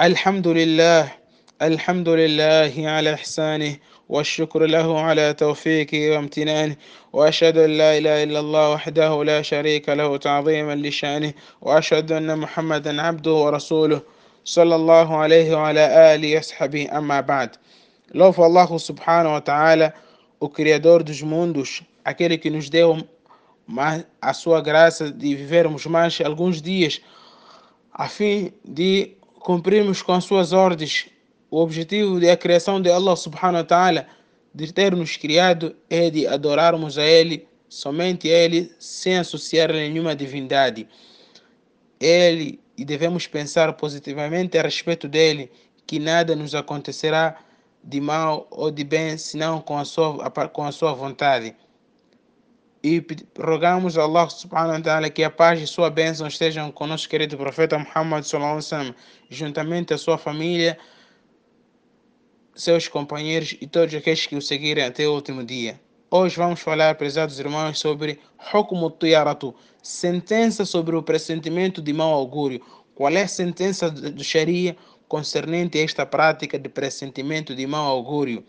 [0.00, 1.12] الحمد لله
[1.62, 3.76] الحمد لله على إحسانه
[4.08, 6.76] والشكر له على توفيقه وامتنانه
[7.12, 13.02] وأشهد أن لا إله إلا الله وحده لا شريك له تعظيما لشأنه وأشهد أن محمدا
[13.02, 14.02] عبده ورسوله
[14.44, 17.50] صلى الله عليه وعلى آله وصحبه أما بعد
[18.14, 19.94] Louvo Allah subhanahu wa ta'ala,
[20.38, 22.98] o Criador dos mundos, aquele que nos deu
[24.22, 27.00] a sua graça de vivermos mais alguns dias,
[27.92, 29.15] a fim de
[29.46, 31.06] cumprirmos com as suas ordens.
[31.48, 34.08] O objetivo da criação de Allah subhanahu wa ta'ala,
[34.52, 40.16] de ter nos criado, é de adorarmos a Ele, somente a Ele, sem associar nenhuma
[40.16, 40.88] divindade.
[42.00, 45.48] Ele, e devemos pensar positivamente a respeito dele,
[45.86, 47.38] que nada nos acontecerá
[47.84, 51.54] de mal ou de bem, senão com a sua, com a sua vontade.
[52.88, 53.04] E
[53.36, 57.08] rogamos a Allah subhanahu wa ta'ala que a paz e sua bênção estejam com nosso
[57.08, 58.94] querido profeta Muhammad sallallahu alaihi
[59.28, 60.78] juntamente a sua família,
[62.54, 65.80] seus companheiros e todos aqueles que o seguirem até o último dia.
[66.08, 68.20] Hoje vamos falar, prezados irmãos, sobre
[68.54, 69.52] Hukmu Tiyaratu,
[69.82, 72.62] sentença sobre o pressentimento de mau augúrio.
[72.94, 74.76] Qual é a sentença do Sharia
[75.08, 78.44] concernente a esta prática de pressentimento de mau augúrio.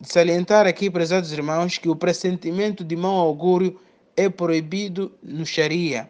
[0.00, 3.80] Salientar aqui, prezados irmãos, que o pressentimento de mau augúrio
[4.16, 6.08] é proibido no Sharia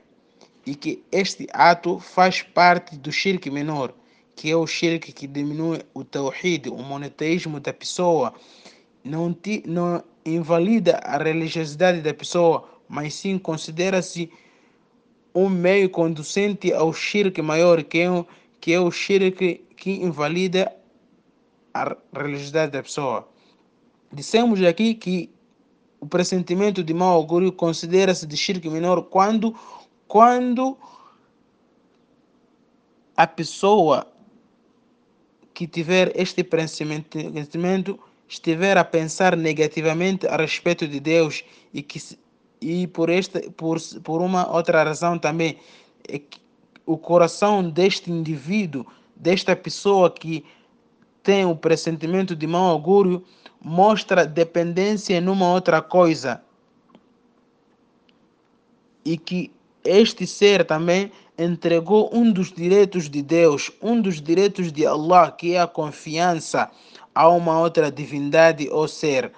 [0.67, 3.95] e que este ato faz parte do shirk menor,
[4.37, 8.35] que é o shirk que diminui o tawhid, o monoteísmo da pessoa,
[9.03, 9.35] não,
[9.67, 14.31] não invalida a religiosidade da pessoa, mas sim considera-se
[15.35, 18.09] um meio conducente ao shirk maior, que é
[18.61, 20.71] que é o shirk que invalida
[21.73, 23.27] a religiosidade da pessoa.
[24.13, 25.31] Dissemos aqui que
[26.01, 29.55] o pressentimento de mau augúrio considera-se de shirk menor quando,
[30.07, 30.77] quando
[33.17, 34.07] a pessoa
[35.53, 42.01] que tiver este pressentimento estiver a pensar negativamente a respeito de Deus e que
[42.61, 45.59] e por esta por, por uma outra razão também
[46.09, 46.41] é que
[46.85, 50.45] o coração deste indivíduo, desta pessoa que
[51.29, 53.23] tem o pressentimento de mau augúrio,
[53.63, 56.41] mostra dependência numa outra coisa.
[59.05, 59.53] E que
[59.85, 65.53] este ser também entregou um dos direitos de Deus, um dos direitos de Allah, que
[65.55, 66.71] é a confiança
[67.15, 69.31] a uma outra divindade ou ser.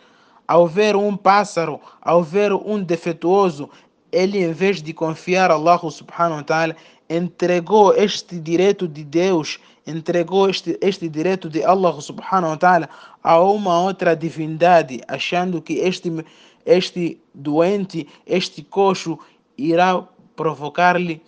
[0.47, 3.69] Ao ver um pássaro, ao ver um defeituoso,
[4.12, 6.77] ele em vez de confiar a Allah subhanahu wa ta'ala,
[7.10, 12.88] entregou este direito de Deus, entregou este, este direito de Allah subhanahu wa ta'ala
[13.21, 16.25] a uma outra divindade, achando que este,
[16.65, 19.19] este doente, este coxo,
[19.59, 20.06] irá
[20.37, 21.20] provocar-lhe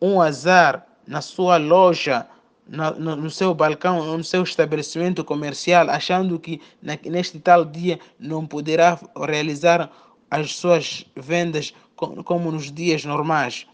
[0.00, 2.28] um azar na sua loja,
[2.68, 8.46] no, no, seu balcão, no seu estabelecimento comercial, achando que na, neste tal dia não
[8.46, 9.90] poderá realizar
[10.30, 13.66] as suas vendas como nos dias normais.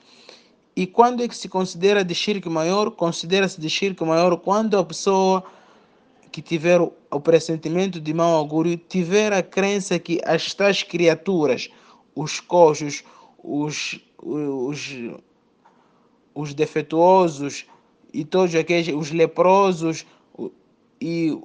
[0.74, 2.90] E quando é que se considera de shirk maior?
[2.90, 5.44] Considera-se de shirk maior quando a pessoa
[6.30, 11.68] que tiver o pressentimento de mau augúrio tiver a crença que as tais criaturas,
[12.14, 13.04] os cojos,
[13.44, 14.96] os, os,
[16.34, 17.66] os defeituosos
[18.14, 20.06] e todos aqueles, os leprosos
[20.98, 21.38] e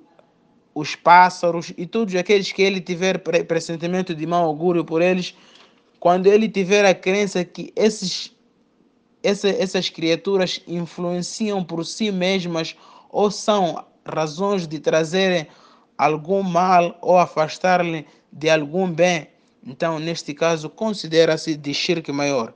[0.74, 5.36] os pássaros e todos aqueles que ele tiver pressentimento de mau augúrio por eles,
[6.00, 8.37] quando ele tiver a crença que esses
[9.28, 12.78] essa, essas criaturas influenciam por si mesmas
[13.10, 15.48] ou são razões de trazerem
[15.98, 19.28] algum mal ou afastar-lhe de algum bem.
[19.66, 22.54] Então, neste caso, considera-se de shirk maior.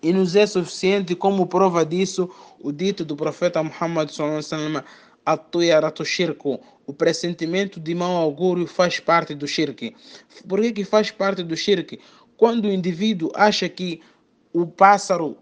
[0.00, 4.84] E nos é suficiente como prova disso o dito do profeta Muhammad sallallahu
[5.26, 9.96] alaihi shirku, o pressentimento de mau augúrio faz parte do shirk.
[10.48, 11.98] Por que, que faz parte do shirk?
[12.36, 14.00] Quando o indivíduo acha que
[14.52, 15.36] o pássaro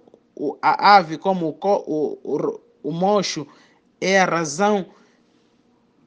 [0.62, 3.46] a ave como o, o, o, o mocho
[4.00, 4.87] é a razão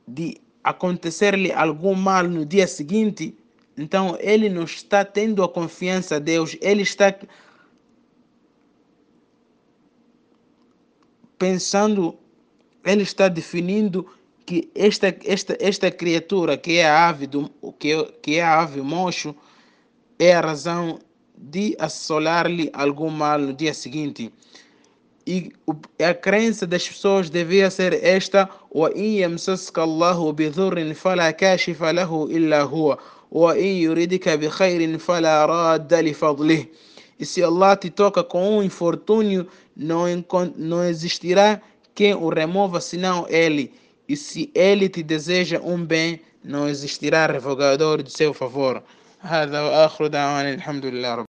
[0.07, 3.35] de acontecer-lhe algum mal no dia seguinte,
[3.77, 7.13] então ele não está tendo a confiança a Deus, ele está
[11.37, 12.17] pensando,
[12.85, 14.07] ele está definindo
[14.45, 18.81] que esta, esta, esta criatura que é a ave do que, que é a ave
[18.81, 19.35] mocho
[20.19, 20.99] é a razão
[21.42, 24.32] de assolar-lhe algum mal no dia seguinte.
[25.26, 25.52] E
[26.02, 32.62] a crença das pessoas devia ser esta: وَإِنْ يَمْسَسْكَ اللَّهُ بِضُرٍّ فَلَا كَاشِفَ لَهُ إِلَّا
[32.62, 32.98] هُوَ
[33.30, 36.66] وَإِنْ يُرِدْكَ بِخَيْرٍ فَلَا رَادَّ لِفَضْلِهِ
[37.20, 39.46] E se Allah te toca com um infortúnio,
[39.76, 40.04] não,
[40.56, 41.60] não existirá
[41.94, 43.72] quem o remova senão ele.
[44.08, 48.82] E se ele te deseja um bem, não existirá revogador de seu favor.
[49.20, 51.26] هذا وآخر دعوانا الحمد لله رب